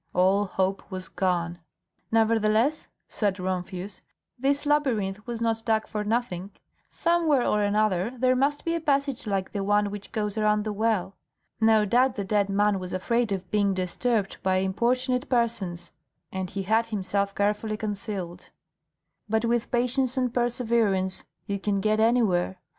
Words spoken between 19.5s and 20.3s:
patience